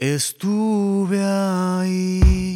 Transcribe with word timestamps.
Estuve 0.00 1.22
ahí. 1.22 2.49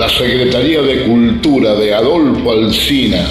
La 0.00 0.08
Secretaría 0.08 0.80
de 0.80 1.02
Cultura 1.02 1.74
de 1.74 1.92
Adolfo 1.92 2.52
Alsina. 2.52 3.22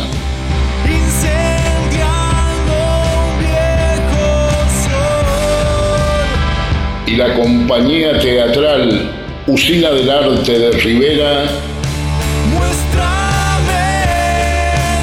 Y 7.07 7.15
la 7.15 7.33
compañía 7.33 8.19
teatral 8.19 9.09
Usina 9.47 9.89
del 9.89 10.11
Arte 10.11 10.59
de 10.59 10.71
Rivera. 10.73 11.45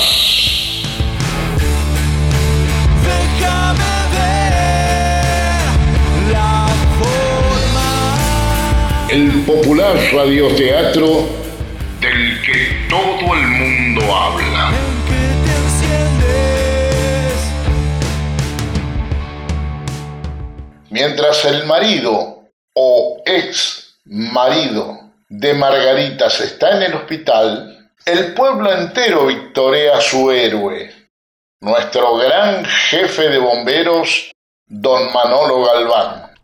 El 9.10 9.42
popular 9.44 9.96
radioteatro 10.12 11.26
del 12.00 12.40
que 12.42 12.86
todo 12.88 13.34
el 13.34 13.46
mundo 13.48 14.16
habla. 14.16 14.70
Mientras 20.90 21.44
el 21.46 21.66
marido 21.66 22.44
o 22.74 23.22
ex 23.26 23.96
marido 24.04 25.00
de 25.28 25.52
Margaritas 25.54 26.40
está 26.40 26.76
en 26.76 26.82
el 26.84 26.94
hospital, 26.94 27.73
el 28.04 28.34
pueblo 28.34 28.72
entero 28.72 29.26
victorea 29.26 29.98
a 29.98 30.00
su 30.00 30.30
héroe, 30.30 31.08
nuestro 31.60 32.16
gran 32.16 32.64
jefe 32.64 33.28
de 33.28 33.38
bomberos, 33.38 34.32
don 34.66 35.12
Manolo 35.12 35.64
Galván. 35.64 36.34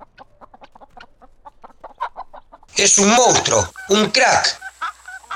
Es 2.76 2.98
un 2.98 3.10
monstruo, 3.10 3.70
un 3.88 4.10
crack. 4.10 4.58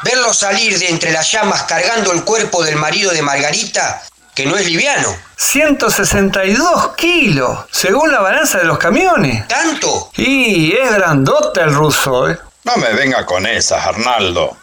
Verlo 0.02 0.32
salir 0.32 0.78
de 0.78 0.88
entre 0.88 1.12
las 1.12 1.30
llamas 1.30 1.64
cargando 1.64 2.12
el 2.12 2.24
cuerpo 2.24 2.62
del 2.62 2.76
marido 2.76 3.12
de 3.12 3.22
Margarita, 3.22 4.02
que 4.34 4.46
no 4.46 4.56
es 4.56 4.66
liviano. 4.66 5.14
162 5.36 6.94
kilos, 6.96 7.66
según 7.70 8.10
la 8.10 8.20
balanza 8.20 8.58
de 8.58 8.64
los 8.64 8.78
camiones. 8.78 9.46
¿Tanto? 9.48 10.10
Y 10.16 10.72
es 10.72 10.92
grandote 10.92 11.60
el 11.60 11.74
ruso, 11.74 12.30
¿eh? 12.30 12.38
No 12.64 12.76
me 12.76 12.92
venga 12.94 13.26
con 13.26 13.46
esas, 13.46 13.86
Arnaldo. 13.86 14.56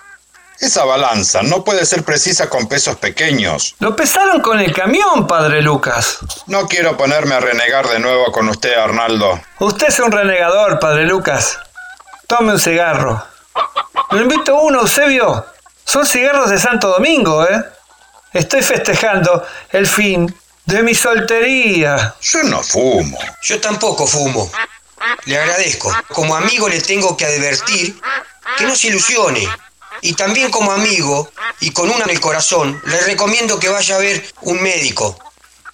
Esa 0.61 0.85
balanza 0.85 1.41
no 1.41 1.63
puede 1.63 1.87
ser 1.87 2.03
precisa 2.03 2.47
con 2.47 2.67
pesos 2.67 2.95
pequeños. 2.97 3.73
Lo 3.79 3.95
pesaron 3.95 4.41
con 4.41 4.59
el 4.59 4.71
camión, 4.71 5.25
padre 5.25 5.59
Lucas. 5.63 6.19
No 6.45 6.67
quiero 6.67 6.95
ponerme 6.95 7.33
a 7.33 7.39
renegar 7.39 7.87
de 7.87 7.99
nuevo 7.99 8.31
con 8.31 8.47
usted, 8.47 8.77
Arnaldo. 8.77 9.41
Usted 9.57 9.87
es 9.87 9.99
un 9.99 10.11
renegador, 10.11 10.79
padre 10.79 11.07
Lucas. 11.07 11.57
Tome 12.27 12.53
un 12.53 12.59
cigarro. 12.59 13.25
Le 14.11 14.21
invito 14.21 14.61
uno, 14.61 14.81
Eusebio. 14.81 15.47
Son 15.83 16.05
cigarros 16.05 16.51
de 16.51 16.59
Santo 16.59 16.89
Domingo, 16.89 17.43
¿eh? 17.43 17.65
Estoy 18.31 18.61
festejando 18.61 19.43
el 19.71 19.87
fin 19.87 20.33
de 20.65 20.83
mi 20.83 20.93
soltería. 20.93 22.13
Yo 22.21 22.43
no 22.43 22.61
fumo. 22.61 23.17
Yo 23.41 23.59
tampoco 23.59 24.05
fumo. 24.05 24.51
Le 25.25 25.39
agradezco. 25.39 25.91
Como 26.09 26.35
amigo 26.35 26.69
le 26.69 26.81
tengo 26.81 27.17
que 27.17 27.25
advertir 27.25 27.99
que 28.59 28.65
no 28.65 28.75
se 28.75 28.89
ilusione. 28.89 29.49
Y 30.01 30.13
también 30.13 30.49
como 30.49 30.71
amigo, 30.71 31.29
y 31.59 31.71
con 31.71 31.89
una 31.89 32.05
en 32.05 32.11
el 32.11 32.19
corazón, 32.19 32.81
le 32.85 33.01
recomiendo 33.01 33.59
que 33.59 33.69
vaya 33.69 33.95
a 33.95 33.99
ver 33.99 34.25
un 34.41 34.61
médico. 34.61 35.17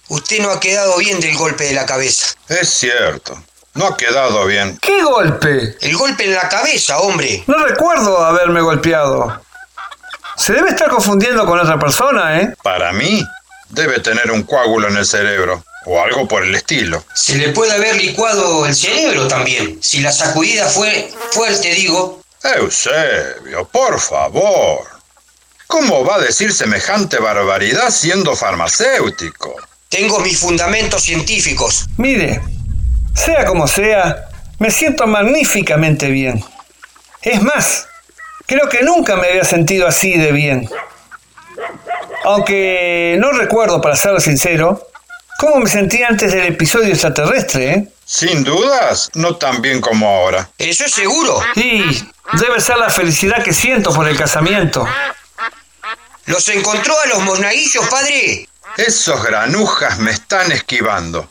Usted 0.08 0.40
no 0.40 0.50
ha 0.50 0.58
quedado 0.58 0.96
bien 0.96 1.20
del 1.20 1.36
golpe 1.36 1.64
de 1.64 1.74
la 1.74 1.86
cabeza. 1.86 2.34
Es 2.48 2.70
cierto. 2.70 3.40
No 3.74 3.86
ha 3.86 3.96
quedado 3.96 4.46
bien. 4.46 4.76
¿Qué 4.80 5.02
golpe? 5.02 5.76
El 5.80 5.96
golpe 5.96 6.24
en 6.24 6.34
la 6.34 6.48
cabeza, 6.48 6.98
hombre. 6.98 7.44
No 7.46 7.58
recuerdo 7.58 8.24
haberme 8.24 8.60
golpeado. 8.60 9.40
Se 10.36 10.52
debe 10.52 10.70
estar 10.70 10.88
confundiendo 10.88 11.44
con 11.46 11.58
otra 11.58 11.78
persona, 11.78 12.40
¿eh? 12.40 12.54
Para 12.62 12.92
mí, 12.92 13.22
debe 13.68 14.00
tener 14.00 14.30
un 14.30 14.42
coágulo 14.42 14.88
en 14.88 14.96
el 14.96 15.06
cerebro. 15.06 15.62
O 15.86 16.02
algo 16.02 16.26
por 16.26 16.42
el 16.42 16.54
estilo. 16.54 17.04
Se 17.14 17.36
le 17.36 17.50
puede 17.50 17.72
haber 17.72 17.96
licuado 17.96 18.66
el 18.66 18.74
cerebro 18.74 19.26
también. 19.26 19.78
Si 19.82 20.00
la 20.00 20.12
sacudida 20.12 20.66
fue 20.66 21.10
fuerte, 21.30 21.72
digo. 21.72 22.20
Eusebio, 22.42 23.66
por 23.66 24.00
favor. 24.00 24.86
¿Cómo 25.66 26.04
va 26.04 26.16
a 26.16 26.20
decir 26.20 26.52
semejante 26.52 27.18
barbaridad 27.18 27.90
siendo 27.90 28.34
farmacéutico? 28.34 29.54
Tengo 29.88 30.20
mis 30.20 30.38
fundamentos 30.38 31.02
científicos. 31.02 31.86
Mire, 31.96 32.40
sea 33.14 33.44
como 33.44 33.66
sea, 33.66 34.28
me 34.58 34.70
siento 34.70 35.06
magníficamente 35.06 36.10
bien. 36.10 36.42
Es 37.22 37.42
más, 37.42 37.86
creo 38.46 38.68
que 38.68 38.82
nunca 38.82 39.16
me 39.16 39.28
había 39.28 39.44
sentido 39.44 39.86
así 39.86 40.16
de 40.16 40.32
bien. 40.32 40.68
Aunque 42.24 43.16
no 43.20 43.32
recuerdo, 43.32 43.80
para 43.80 43.96
ser 43.96 44.20
sincero, 44.20 44.88
cómo 45.38 45.56
me 45.56 45.68
sentí 45.68 46.02
antes 46.02 46.32
del 46.32 46.46
episodio 46.46 46.88
extraterrestre, 46.88 47.70
¿eh? 47.70 47.88
Sin 48.10 48.42
dudas, 48.42 49.10
no 49.12 49.36
tan 49.36 49.60
bien 49.60 49.82
como 49.82 50.08
ahora. 50.08 50.48
Eso 50.56 50.86
es 50.86 50.94
seguro. 50.94 51.42
Y 51.56 52.08
debe 52.40 52.58
ser 52.58 52.78
la 52.78 52.88
felicidad 52.88 53.44
que 53.44 53.52
siento 53.52 53.92
por 53.92 54.08
el 54.08 54.16
casamiento. 54.16 54.88
¿Los 56.24 56.48
encontró 56.48 56.98
a 56.98 57.06
los 57.08 57.20
monaguillos, 57.20 57.86
padre? 57.88 58.48
Esos 58.78 59.22
granujas 59.22 59.98
me 59.98 60.10
están 60.10 60.50
esquivando. 60.52 61.30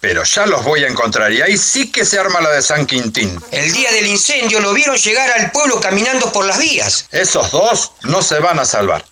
Pero 0.00 0.22
ya 0.22 0.44
los 0.44 0.62
voy 0.64 0.84
a 0.84 0.88
encontrar 0.88 1.32
y 1.32 1.40
ahí 1.40 1.56
sí 1.56 1.90
que 1.90 2.04
se 2.04 2.18
arma 2.18 2.42
la 2.42 2.50
de 2.50 2.60
San 2.60 2.84
Quintín. 2.84 3.42
El 3.50 3.72
día 3.72 3.90
del 3.90 4.06
incendio 4.06 4.60
lo 4.60 4.74
vieron 4.74 4.96
llegar 4.96 5.30
al 5.30 5.50
pueblo 5.50 5.80
caminando 5.80 6.30
por 6.30 6.44
las 6.44 6.58
vías. 6.58 7.06
Esos 7.10 7.50
dos 7.52 7.92
no 8.02 8.20
se 8.20 8.38
van 8.38 8.58
a 8.58 8.66
salvar. 8.66 9.02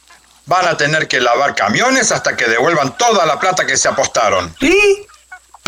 Van 0.45 0.69
a 0.69 0.77
tener 0.77 1.09
que 1.09 1.21
lavar 1.21 1.55
camiones 1.55 2.12
hasta 2.12 2.37
que 2.37 2.45
devuelvan 2.45 2.95
toda 2.99 3.25
la 3.25 3.41
plata 3.41 3.67
que 3.67 3.78
se 3.78 3.89
apostaron. 3.89 4.55
¿Y? 4.61 5.08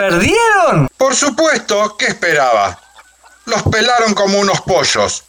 ¿Perdieron? 0.00 0.88
Por 0.96 1.14
supuesto, 1.14 1.94
¿qué 1.98 2.06
esperaba? 2.06 2.80
Los 3.44 3.62
pelaron 3.64 4.14
como 4.14 4.38
unos 4.38 4.62
pollos. 4.62 5.24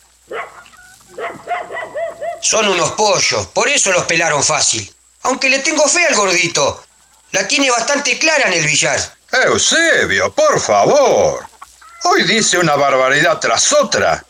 Son 2.40 2.70
unos 2.70 2.92
pollos, 2.92 3.48
por 3.48 3.68
eso 3.68 3.92
los 3.92 4.06
pelaron 4.06 4.42
fácil. 4.42 4.90
Aunque 5.24 5.50
le 5.50 5.60
tengo 5.60 5.86
fe 5.90 6.06
al 6.06 6.16
gordito. 6.16 6.86
La 7.31 7.46
tiene 7.50 7.70
bastante 7.70 8.18
clara 8.18 8.48
en 8.48 8.54
el 8.54 8.66
billar. 8.66 8.98
Eusebio, 9.44 10.31
por 10.31 10.58
favor. 10.62 11.46
Hoy 12.06 12.24
dice 12.24 12.58
una 12.58 12.78
barbaridad 12.78 13.40
tras 13.40 13.74
otra. 13.74 14.24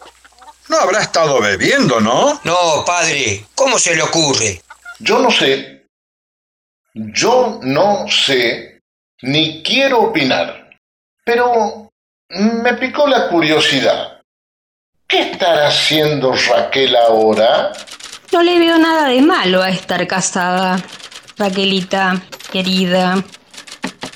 No 0.70 0.78
habrá 0.78 1.04
estado 1.04 1.40
bebiendo, 1.40 2.02
¿no? 2.02 2.42
No, 2.44 2.84
padre, 2.84 3.46
¿cómo 3.54 3.78
se 3.78 3.96
le 3.96 4.02
ocurre? 4.02 4.64
Yo 4.98 5.20
no 5.20 5.30
sé, 5.30 5.86
yo 6.96 7.60
no 7.62 8.06
sé, 8.10 8.71
ni 9.22 9.62
quiero 9.64 10.02
opinar, 10.02 10.70
pero 11.24 11.92
me 12.30 12.74
picó 12.76 13.08
la 13.08 13.28
curiosidad. 13.30 14.22
¿Qué 15.08 15.32
estará 15.32 15.68
haciendo 15.68 16.34
Raquel 16.34 16.96
ahora? 16.96 17.72
No 18.32 18.42
le 18.42 18.60
veo 18.60 18.78
nada 18.78 19.08
de 19.08 19.22
malo 19.22 19.62
a 19.62 19.70
estar 19.70 20.08
casada, 20.08 20.82
Raquelita, 21.38 22.22
querida. 22.52 23.24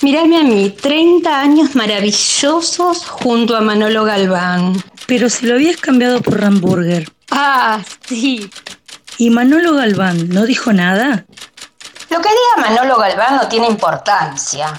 Mirarme 0.02 0.38
a 0.38 0.44
mí, 0.44 0.70
30 0.70 1.40
años 1.40 1.76
maravillosos 1.76 3.06
junto 3.08 3.58
a 3.58 3.62
Manolo 3.62 4.06
Galván. 4.06 4.82
Pero 5.08 5.30
si 5.30 5.46
lo 5.46 5.56
habías 5.56 5.78
cambiado 5.78 6.22
por 6.22 6.44
hamburger. 6.44 7.12
Ah, 7.32 7.82
sí. 8.06 8.50
¿Y 9.18 9.30
Manolo 9.30 9.74
Galván 9.76 10.30
no 10.30 10.46
dijo 10.46 10.74
nada? 10.74 11.26
Lo 12.10 12.22
que 12.22 12.30
diga 12.30 12.70
Manolo 12.70 12.98
Galván 12.98 13.36
no 13.36 13.48
tiene 13.48 13.68
importancia. 13.68 14.74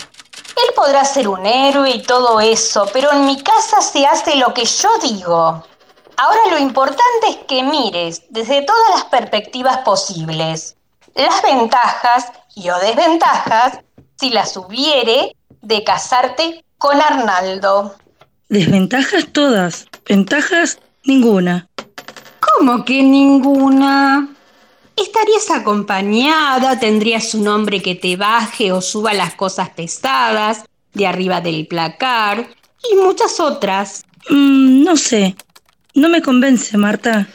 Él 0.56 0.74
podrá 0.74 1.04
ser 1.04 1.28
un 1.28 1.44
héroe 1.44 1.90
y 1.90 2.02
todo 2.02 2.40
eso, 2.40 2.88
pero 2.92 3.12
en 3.12 3.26
mi 3.26 3.42
casa 3.42 3.82
se 3.82 4.06
hace 4.06 4.36
lo 4.36 4.54
que 4.54 4.64
yo 4.64 4.88
digo. 5.02 5.62
Ahora 6.16 6.40
lo 6.50 6.58
importante 6.58 7.28
es 7.28 7.36
que 7.46 7.62
mires 7.62 8.22
desde 8.30 8.62
todas 8.62 8.90
las 8.94 9.04
perspectivas 9.04 9.78
posibles. 9.78 10.76
Las 11.14 11.42
ventajas 11.42 12.32
y 12.54 12.70
o 12.70 12.78
desventajas, 12.78 13.80
si 14.18 14.30
las 14.30 14.56
hubiere, 14.56 15.36
de 15.60 15.84
casarte 15.84 16.64
con 16.78 17.00
Arnaldo. 17.00 17.94
Desventajas 18.48 19.26
todas, 19.32 19.86
ventajas 20.08 20.78
ninguna. 21.04 21.68
¿Cómo 22.40 22.84
que 22.84 23.02
ninguna? 23.02 24.35
Estarías 24.96 25.50
acompañada, 25.50 26.78
tendrías 26.78 27.34
un 27.34 27.48
hombre 27.48 27.82
que 27.82 27.94
te 27.94 28.16
baje 28.16 28.72
o 28.72 28.80
suba 28.80 29.12
las 29.12 29.34
cosas 29.34 29.68
pesadas 29.70 30.64
de 30.94 31.06
arriba 31.06 31.42
del 31.42 31.66
placar 31.66 32.48
y 32.90 32.96
muchas 32.96 33.38
otras. 33.38 34.04
Mm, 34.30 34.82
no 34.82 34.96
sé, 34.96 35.36
no 35.94 36.08
me 36.08 36.22
convence, 36.22 36.76
Marta. 36.78 37.28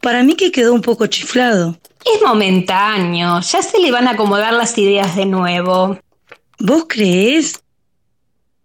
Para 0.00 0.22
mí 0.22 0.34
que 0.34 0.50
quedó 0.50 0.72
un 0.72 0.80
poco 0.80 1.06
chiflado. 1.06 1.78
Es 2.04 2.22
momentáneo, 2.22 3.40
ya 3.40 3.62
se 3.62 3.78
le 3.78 3.92
van 3.92 4.08
a 4.08 4.12
acomodar 4.12 4.54
las 4.54 4.76
ideas 4.78 5.14
de 5.16 5.26
nuevo. 5.26 5.98
¿Vos 6.58 6.86
crees? 6.88 7.62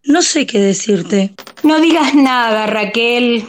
No 0.04 0.22
sé 0.22 0.46
qué 0.46 0.60
decirte. 0.60 1.34
No 1.64 1.82
digas 1.82 2.14
nada, 2.14 2.68
Raquel. 2.68 3.46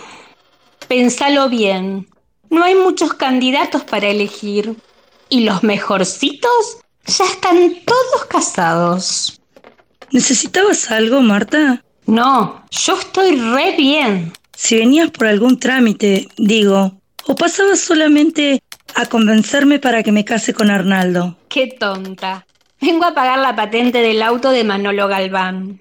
Pensalo 0.89 1.49
bien. 1.49 2.09
No 2.51 2.65
hay 2.65 2.75
muchos 2.75 3.15
candidatos 3.15 3.85
para 3.85 4.09
elegir. 4.09 4.77
Y 5.29 5.41
los 5.41 5.63
mejorcitos 5.63 6.79
ya 7.07 7.25
están 7.25 7.75
todos 7.85 8.25
casados. 8.29 9.41
¿Necesitabas 10.11 10.91
algo, 10.91 11.21
Marta? 11.21 11.83
No, 12.07 12.65
yo 12.71 12.99
estoy 12.99 13.37
re 13.37 13.75
bien. 13.77 14.33
Si 14.57 14.77
venías 14.77 15.11
por 15.11 15.27
algún 15.27 15.59
trámite, 15.59 16.29
digo, 16.37 16.93
o 17.27 17.35
pasabas 17.35 17.81
solamente 17.81 18.63
a 18.95 19.07
convencerme 19.07 19.79
para 19.79 20.03
que 20.03 20.13
me 20.13 20.25
case 20.25 20.55
con 20.55 20.71
Arnaldo. 20.71 21.37
Qué 21.49 21.77
tonta. 21.79 22.47
Vengo 22.81 23.05
a 23.05 23.15
pagar 23.15 23.39
la 23.41 23.57
patente 23.57 23.99
del 23.99 24.23
auto 24.23 24.51
de 24.51 24.65
Manolo 24.65 25.09
Galván. 25.09 25.81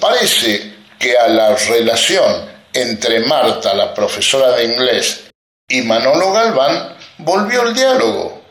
Parece 0.00 0.74
que 0.98 1.16
a 1.16 1.28
la 1.28 1.54
relación 1.56 2.50
entre 2.74 3.20
Marta, 3.26 3.74
la 3.74 3.94
profesora 3.94 4.56
de 4.56 4.64
inglés, 4.64 5.31
y 5.72 5.80
Manolo 5.80 6.32
Galván 6.32 6.96
volvió 7.16 7.66
el 7.66 7.74
diálogo. 7.74 8.42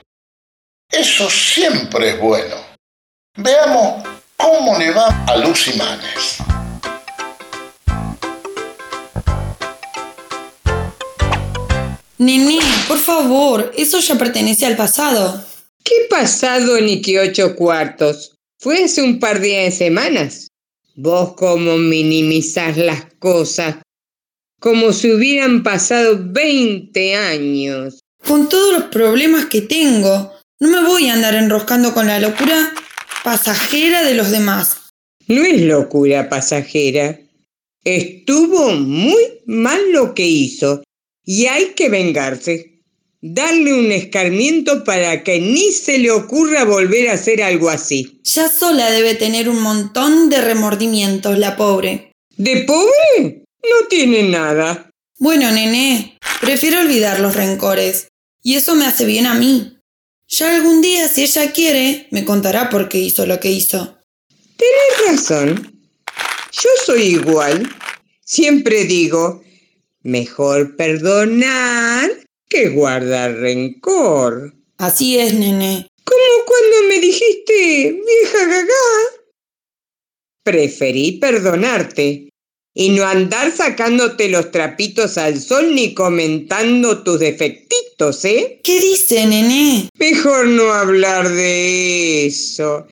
Eso 0.91 1.29
siempre 1.29 2.09
es 2.09 2.19
bueno. 2.19 2.55
Veamos 3.37 4.03
cómo 4.35 4.77
le 4.79 4.89
va 4.89 5.23
a 5.27 5.37
Lucy 5.37 5.73
Manes. 5.77 6.37
Nene, 12.17 12.59
por 12.87 12.97
favor, 12.97 13.71
eso 13.77 13.99
ya 13.99 14.15
pertenece 14.15 14.65
al 14.65 14.75
pasado. 14.75 15.45
¿Qué 15.83 16.07
pasado 16.09 16.81
ni 16.81 17.03
que 17.03 17.19
ocho 17.19 17.55
cuartos? 17.55 18.35
Fue 18.59 18.83
hace 18.83 19.03
un 19.03 19.19
par 19.19 19.39
de 19.39 19.71
semanas. 19.71 20.47
Vos 20.95 21.33
cómo 21.35 21.77
minimizás 21.77 22.77
las 22.77 23.05
cosas, 23.19 23.75
como 24.61 24.93
si 24.93 25.11
hubieran 25.11 25.63
pasado 25.63 26.19
20 26.21 27.15
años. 27.15 27.99
Con 28.25 28.47
todos 28.47 28.73
los 28.73 28.83
problemas 28.83 29.45
que 29.45 29.61
tengo, 29.61 30.31
no 30.59 30.69
me 30.69 30.87
voy 30.87 31.07
a 31.07 31.13
andar 31.13 31.33
enroscando 31.33 31.95
con 31.95 32.05
la 32.05 32.19
locura 32.19 32.71
pasajera 33.23 34.03
de 34.03 34.13
los 34.13 34.29
demás. 34.29 34.77
No 35.27 35.43
es 35.43 35.61
locura 35.61 36.29
pasajera. 36.29 37.19
Estuvo 37.83 38.69
muy 38.73 39.41
mal 39.47 39.79
lo 39.91 40.13
que 40.13 40.27
hizo 40.27 40.83
y 41.25 41.47
hay 41.47 41.73
que 41.75 41.89
vengarse. 41.89 42.83
Darle 43.19 43.73
un 43.73 43.91
escarmiento 43.91 44.83
para 44.83 45.23
que 45.23 45.39
ni 45.39 45.71
se 45.71 45.97
le 45.97 46.11
ocurra 46.11 46.65
volver 46.65 47.09
a 47.09 47.13
hacer 47.13 47.41
algo 47.41 47.69
así. 47.69 48.21
Ya 48.23 48.47
sola 48.47 48.91
debe 48.91 49.15
tener 49.15 49.49
un 49.49 49.59
montón 49.59 50.29
de 50.29 50.39
remordimientos, 50.41 51.39
la 51.39 51.57
pobre. 51.57 52.11
¿De 52.37 52.57
pobre? 52.57 53.40
No 53.63 53.87
tiene 53.87 54.23
nada. 54.23 54.89
Bueno, 55.17 55.51
nené, 55.51 56.17
prefiero 56.39 56.81
olvidar 56.81 57.19
los 57.19 57.35
rencores. 57.35 58.07
Y 58.41 58.55
eso 58.55 58.75
me 58.75 58.85
hace 58.85 59.05
bien 59.05 59.27
a 59.27 59.35
mí. 59.35 59.77
Ya 60.27 60.55
algún 60.55 60.81
día, 60.81 61.07
si 61.07 61.23
ella 61.23 61.51
quiere, 61.51 62.07
me 62.09 62.25
contará 62.25 62.69
por 62.69 62.89
qué 62.89 62.97
hizo 62.97 63.25
lo 63.25 63.39
que 63.39 63.51
hizo. 63.51 63.97
Tenés 64.57 65.11
razón. 65.11 65.79
Yo 66.51 66.69
soy 66.85 67.01
igual. 67.01 67.69
Siempre 68.25 68.85
digo, 68.85 69.43
mejor 70.01 70.75
perdonar 70.75 72.09
que 72.47 72.69
guardar 72.69 73.35
rencor. 73.35 74.55
Así 74.77 75.19
es, 75.19 75.33
nené. 75.33 75.87
Como 76.03 76.45
cuando 76.45 76.87
me 76.89 76.99
dijiste, 76.99 78.01
vieja 78.05 78.45
gaga. 78.47 78.73
Preferí 80.43 81.19
perdonarte 81.19 82.30
y 82.73 82.89
no 82.89 83.05
andar 83.05 83.51
sacándote 83.55 84.29
los 84.29 84.51
trapitos 84.51 85.17
al 85.17 85.39
sol 85.39 85.75
ni 85.75 85.93
comentando 85.93 87.03
tus 87.03 87.19
defectitos, 87.19 88.23
¿eh? 88.25 88.61
¿Qué 88.63 88.79
dice, 88.79 89.25
nené? 89.25 89.89
Mejor 89.99 90.47
no 90.47 90.71
hablar 90.73 91.29
de 91.29 92.25
eso. 92.25 92.87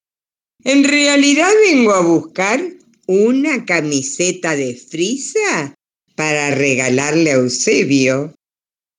En 0.63 0.83
realidad 0.83 1.49
vengo 1.69 1.93
a 1.93 2.01
buscar 2.01 2.61
una 3.07 3.65
camiseta 3.65 4.55
de 4.55 4.75
frisa 4.75 5.73
para 6.15 6.53
regalarle 6.53 7.31
a 7.31 7.35
Eusebio, 7.35 8.35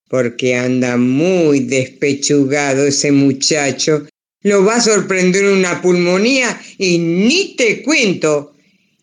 porque 0.09 0.55
anda 0.55 0.97
muy 0.97 1.59
despechugado 1.61 2.87
ese 2.87 3.11
muchacho. 3.11 4.07
Lo 4.41 4.65
va 4.65 4.77
a 4.77 4.81
sorprender 4.81 5.45
una 5.45 5.81
pulmonía 5.83 6.59
y 6.79 6.97
ni 6.97 7.55
te 7.55 7.83
cuento. 7.83 8.55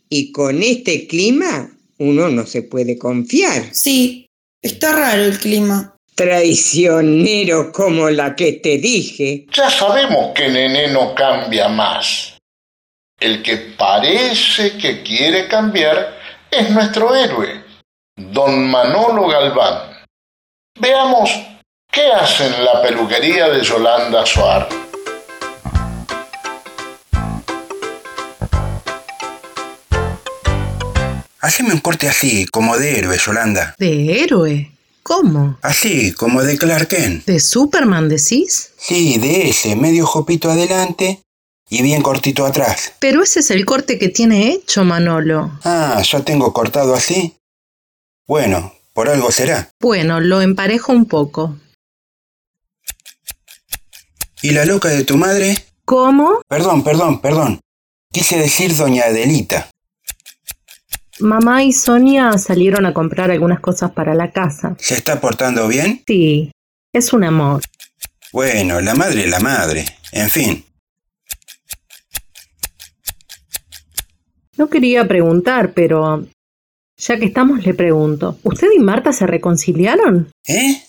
Y 0.08 0.32
con 0.32 0.62
este 0.62 1.06
clima 1.06 1.70
uno 1.99 2.28
no 2.28 2.46
se 2.46 2.62
puede 2.62 2.99
confiar. 2.99 3.75
Sí, 3.75 4.26
está 4.62 4.93
raro 4.93 5.25
el 5.25 5.38
clima. 5.38 5.94
Traicionero 6.14 7.70
como 7.70 8.10
la 8.10 8.34
que 8.34 8.55
te 8.55 8.78
dije. 8.78 9.46
Ya 9.52 9.70
sabemos 9.70 10.32
que 10.34 10.49
Nené 10.49 10.88
no 10.88 11.14
cambia 11.14 11.69
más. 11.69 12.37
El 13.20 13.43
que 13.43 13.56
parece 13.76 14.76
que 14.78 15.02
quiere 15.02 15.49
cambiar 15.49 16.19
es 16.50 16.70
nuestro 16.70 17.14
héroe, 17.14 17.64
don 18.16 18.69
Manolo 18.69 19.28
Galván. 19.28 20.04
Veamos 20.80 21.30
qué 21.90 22.06
hace 22.12 22.47
en 22.47 22.64
la 22.64 22.80
peluquería 22.83 23.49
de 23.49 23.62
Yolanda 23.62 24.25
Soar. 24.25 24.88
Haceme 31.40 31.73
un 31.73 31.80
corte 31.80 32.09
así, 32.09 32.47
como 32.47 32.76
de 32.76 32.99
héroe, 32.99 33.16
Yolanda. 33.16 33.75
¿De 33.78 34.23
héroe? 34.23 34.73
¿Cómo? 35.04 35.57
Así, 35.62 36.12
como 36.12 36.42
de 36.42 36.59
Clark 36.59 36.88
Kent. 36.88 37.25
¿De 37.26 37.38
Superman 37.38 38.09
decís? 38.09 38.71
Sí, 38.76 39.18
de 39.18 39.49
ese, 39.49 39.76
medio 39.76 40.04
jopito 40.04 40.50
adelante 40.50 41.23
y 41.71 41.83
bien 41.83 42.02
cortito 42.02 42.45
atrás. 42.45 42.92
Pero 42.99 43.23
ese 43.23 43.40
es 43.40 43.50
el 43.52 43.64
corte 43.64 43.99
que 43.99 44.09
tiene 44.09 44.50
hecho 44.50 44.85
Manolo. 44.85 45.59
Ah, 45.64 46.02
¿ya 46.02 46.21
tengo 46.25 46.52
cortado 46.52 46.95
así? 46.95 47.37
Bueno, 48.26 48.75
por 48.92 49.09
algo 49.09 49.30
será. 49.30 49.71
Bueno, 49.80 50.21
lo 50.21 50.42
emparejo 50.42 50.92
un 50.92 51.07
poco. 51.07 51.57
¿Y 54.42 54.50
la 54.50 54.64
loca 54.64 54.88
de 54.88 55.04
tu 55.04 55.16
madre? 55.16 55.64
¿Cómo? 55.85 56.42
Perdón, 56.49 56.83
perdón, 56.83 57.21
perdón. 57.21 57.61
Quise 58.12 58.38
decir 58.38 58.76
doña 58.76 59.04
Adelita. 59.04 59.71
Mamá 61.20 61.64
y 61.64 61.72
Sonia 61.72 62.38
salieron 62.38 62.87
a 62.87 62.94
comprar 62.94 63.30
algunas 63.30 63.60
cosas 63.60 63.90
para 63.90 64.14
la 64.14 64.30
casa. 64.30 64.76
¿Se 64.78 64.94
está 64.94 65.20
portando 65.20 65.66
bien? 65.66 66.02
Sí, 66.06 66.52
es 66.92 67.12
un 67.12 67.25
amor. 67.25 67.62
Bueno, 68.32 68.80
la 68.80 68.94
madre 68.94 69.25
es 69.25 69.30
la 69.30 69.40
madre. 69.40 69.84
En 70.12 70.30
fin. 70.30 70.64
No 74.56 74.68
quería 74.68 75.06
preguntar, 75.06 75.72
pero 75.72 76.26
ya 76.96 77.18
que 77.18 77.26
estamos 77.26 77.64
le 77.64 77.75
pregunto. 77.75 78.38
¿Usted 78.42 78.68
y 78.76 78.80
Marta 78.80 79.12
se 79.12 79.26
reconciliaron? 79.26 80.30
¿Eh? 80.46 80.84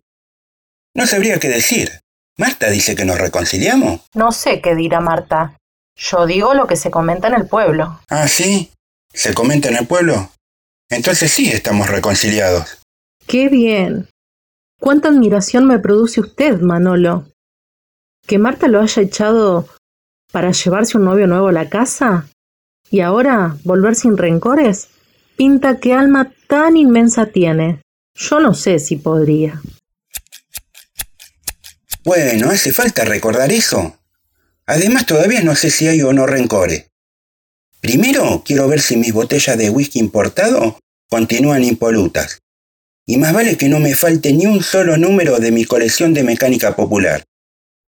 No 0.95 1.05
sabría 1.05 1.39
qué 1.39 1.50
decir. 1.50 1.91
Marta 2.38 2.69
dice 2.69 2.95
que 2.95 3.05
nos 3.05 3.19
reconciliamos. 3.19 4.01
No 4.15 4.31
sé 4.31 4.62
qué 4.62 4.75
dirá 4.75 5.01
Marta. 5.01 5.57
Yo 5.95 6.25
digo 6.25 6.53
lo 6.53 6.65
que 6.65 6.77
se 6.77 6.89
comenta 6.89 7.27
en 7.27 7.36
el 7.36 7.48
pueblo. 7.48 8.00
Ah, 8.09 8.27
sí. 8.27 8.71
¿Se 9.13 9.34
comenta 9.34 9.70
en 9.70 9.78
el 9.78 9.88
pueblo? 9.88 10.32
Entonces 10.89 11.32
sí 11.32 11.50
estamos 11.51 11.89
reconciliados. 11.89 12.80
¡Qué 13.28 13.50
bien! 13.50 14.08
¿Cuánta 14.80 15.10
admiración 15.10 15.68
me 15.68 15.80
produce 15.80 16.22
usted, 16.22 16.62
Manolo? 16.62 17.30
¿Que 18.25 18.38
Marta 18.38 18.68
lo 18.68 18.82
haya 18.82 19.01
echado 19.01 19.68
para 20.32 20.51
llevarse 20.51 20.98
un 20.98 21.06
novio 21.06 21.28
nuevo 21.28 21.50
a 21.50 21.51
la 21.51 21.70
casa? 21.70 22.28
Y 22.89 23.01
ahora, 23.01 23.58
volver 23.63 23.96
sin 23.96 24.18
rencores, 24.18 24.88
pinta 25.36 25.80
qué 25.80 25.94
alma 25.94 26.32
tan 26.48 26.78
inmensa 26.78 27.28
tiene. 27.28 27.82
Yo 28.16 28.39
no 28.39 28.54
sé 28.54 28.80
si 28.80 28.96
podría. 28.96 29.62
Bueno, 32.04 32.50
hace 32.50 32.74
falta 32.74 33.06
recordar 33.06 33.51
eso. 33.51 33.98
Además, 34.66 35.06
todavía 35.06 35.42
no 35.42 35.56
sé 35.56 35.70
si 35.70 35.88
hay 35.88 36.01
o 36.01 36.13
no 36.13 36.25
rencores. 36.25 36.88
Primero, 37.81 38.43
quiero 38.45 38.67
ver 38.67 38.81
si 38.81 38.98
mis 38.98 39.13
botellas 39.13 39.57
de 39.57 39.69
whisky 39.69 40.00
importado 40.00 40.79
continúan 41.09 41.63
impolutas. 41.63 42.39
Y 43.07 43.17
más 43.17 43.33
vale 43.33 43.57
que 43.57 43.69
no 43.69 43.79
me 43.79 43.95
falte 43.95 44.33
ni 44.33 44.45
un 44.45 44.62
solo 44.62 44.98
número 44.98 45.39
de 45.39 45.51
mi 45.51 45.65
colección 45.65 46.13
de 46.13 46.24
mecánica 46.24 46.75
popular. 46.75 47.24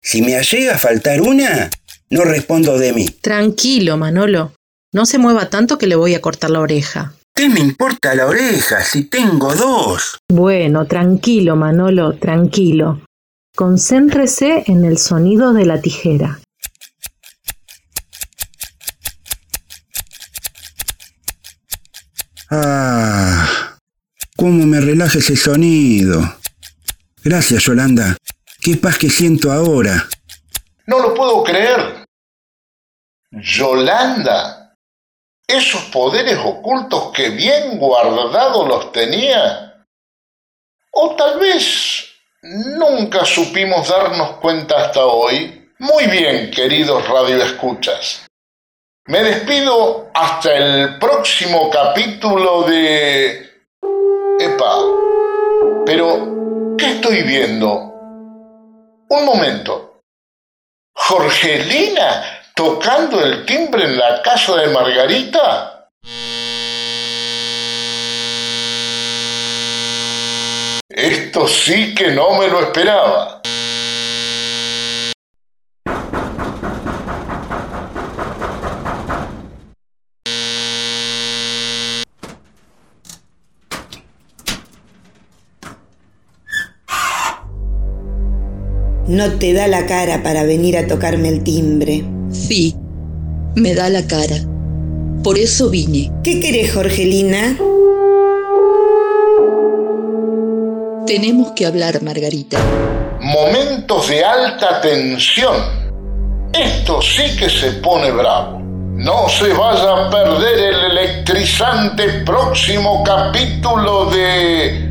Si 0.02 0.22
me 0.22 0.42
llega 0.42 0.76
a 0.76 0.80
faltar 0.80 1.22
una, 1.22 1.70
no 2.10 2.24
respondo 2.24 2.80
de 2.80 2.94
mí. 2.94 3.06
Tranquilo, 3.22 3.98
Manolo. 3.98 4.54
No 4.94 5.06
se 5.06 5.20
mueva 5.20 5.50
tanto 5.50 5.78
que 5.78 5.88
le 5.88 5.96
voy 5.96 6.16
a 6.16 6.22
cortar 6.22 6.50
la 6.50 6.60
oreja. 6.60 7.14
¿Qué 7.36 7.48
me 7.50 7.60
importa 7.60 8.14
la 8.16 8.26
oreja 8.26 8.84
si 8.84 9.06
tengo 9.06 9.56
dos? 9.56 10.18
Bueno, 10.30 10.86
tranquilo, 10.86 11.56
Manolo, 11.56 12.18
tranquilo. 12.18 13.02
Concéntrese 13.56 14.64
en 14.68 14.86
el 14.86 14.98
sonido 14.98 15.54
de 15.54 15.66
la 15.66 15.82
tijera. 15.82 16.40
Ah, 22.54 23.78
cómo 24.36 24.66
me 24.66 24.82
relaja 24.82 25.20
ese 25.20 25.38
sonido. 25.38 26.22
Gracias, 27.24 27.64
Yolanda. 27.64 28.18
Qué 28.62 28.76
paz 28.76 28.98
que 28.98 29.10
siento 29.10 29.54
ahora. 29.54 30.06
No 30.86 31.00
lo 31.00 31.14
puedo 31.14 31.46
creer. 31.46 32.06
Yolanda, 33.32 34.76
esos 35.48 35.82
poderes 35.84 36.38
ocultos 36.44 37.14
que 37.14 37.30
bien 37.30 37.78
guardados 37.80 38.68
los 38.68 38.92
tenía. 38.92 39.86
O 40.92 41.16
tal 41.16 41.40
vez 41.40 42.06
nunca 42.42 43.24
supimos 43.24 43.88
darnos 43.88 44.40
cuenta 44.42 44.88
hasta 44.88 45.06
hoy. 45.06 45.70
Muy 45.80 46.06
bien, 46.08 46.52
queridos 46.52 47.08
radioescuchas. 47.08 48.28
Me 49.08 49.24
despido 49.24 50.12
hasta 50.14 50.56
el 50.56 51.00
próximo 51.00 51.72
capítulo 51.72 52.62
de... 52.64 53.50
Epa, 54.40 54.76
pero 55.88 56.76
¿qué 56.78 56.92
estoy 56.92 57.24
viendo? 57.24 57.70
Un 59.10 59.26
momento. 59.26 60.02
¿Jorgelina 60.96 62.44
tocando 62.56 63.24
el 63.24 63.44
timbre 63.44 63.86
en 63.86 63.98
la 63.98 64.22
casa 64.22 64.56
de 64.58 64.68
Margarita? 64.68 65.90
Esto 70.88 71.48
sí 71.48 71.96
que 71.96 72.12
no 72.12 72.38
me 72.38 72.48
lo 72.48 72.60
esperaba. 72.60 73.42
No 89.12 89.30
te 89.34 89.52
da 89.52 89.68
la 89.68 89.88
cara 89.88 90.24
para 90.24 90.44
venir 90.44 90.78
a 90.78 90.88
tocarme 90.88 91.28
el 91.28 91.44
timbre. 91.44 92.02
Sí, 92.32 92.78
me 93.56 93.76
da 93.76 93.90
la 93.90 94.08
cara. 94.08 94.38
Por 95.22 95.38
eso 95.38 95.70
vine. 95.70 96.10
¿Qué 96.24 96.40
querés, 96.40 96.74
Jorgelina? 96.74 97.58
Tenemos 101.06 101.52
que 101.58 101.66
hablar, 101.66 102.02
Margarita. 102.02 102.58
Momentos 103.20 104.08
de 104.08 104.24
alta 104.24 104.80
tensión. 104.80 105.58
Esto 106.54 107.02
sí 107.02 107.36
que 107.38 107.50
se 107.50 107.70
pone 107.82 108.12
bravo. 108.12 108.60
No 108.62 109.28
se 109.28 109.50
vaya 109.50 110.06
a 110.06 110.10
perder 110.10 110.74
el 110.74 110.98
electrizante 110.98 112.24
próximo 112.26 113.04
capítulo 113.04 114.06
de 114.06 114.90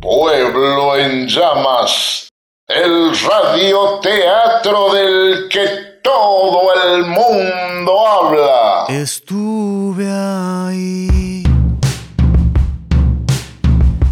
Pueblo 0.00 0.96
en 0.96 1.28
llamas, 1.28 2.31
el 2.74 3.12
radioteatro 3.18 4.94
del 4.94 5.48
que 5.48 5.66
todo 6.02 6.70
el 6.84 7.04
mundo 7.04 8.08
habla. 8.08 8.86
Estuve 8.88 10.06
ahí. 10.10 11.42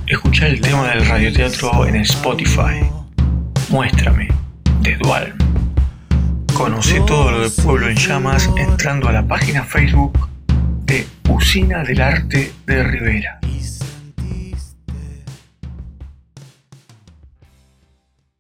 Escucha 0.07 0.47
el 0.47 0.61
tema 0.61 0.89
del 0.89 1.07
radioteatro 1.07 1.87
en 1.87 1.97
Spotify. 1.97 2.91
Muéstrame, 3.69 4.29
de 4.81 4.97
Dual. 4.97 5.35
Conoce 6.55 7.01
todo 7.07 7.31
lo 7.31 7.41
de 7.41 7.51
Pueblo 7.63 7.89
en 7.89 7.97
Llamas 7.97 8.51
entrando 8.57 9.09
a 9.09 9.13
la 9.13 9.27
página 9.27 9.65
Facebook 9.65 10.29
de 10.85 11.07
Usina 11.29 11.83
del 11.85 12.01
Arte 12.01 12.53
de 12.67 12.83
Rivera. 12.83 13.40